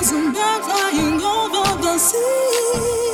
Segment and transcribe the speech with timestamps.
[0.00, 3.09] thousand birds flying over the sea.